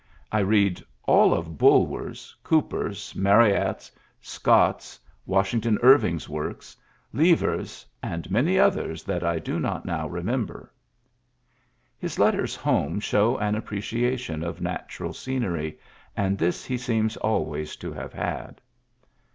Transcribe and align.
I 0.31 0.39
read 0.39 0.81
all 1.03 1.31
of 1.31 1.59
Bulwer's,... 1.59 2.35
Cooper's, 2.43 3.13
Marryatfs> 3.13 3.91
Scott's, 4.19 4.99
"Washington 5.27 5.77
Irving's 5.83 6.27
works, 6.27 6.75
Lever's, 7.13 7.85
and 8.01 8.31
many 8.31 8.57
others 8.57 9.03
that 9.03 9.23
I 9.23 9.37
do 9.37 9.59
not 9.59 9.85
now 9.85 10.07
remember. 10.09 10.73
''His 11.99 12.17
letters 12.17 12.55
home 12.55 12.99
show 12.99 13.37
an 13.37 13.53
appreciation 13.53 14.41
of 14.43 14.59
natural 14.59 15.13
scenery, 15.13 15.77
and 16.17 16.35
this 16.35 16.65
he 16.65 16.79
seems 16.79 17.15
always 17.17 17.75
to 17.75 17.93
have 17.93 18.13
had. 18.13 18.59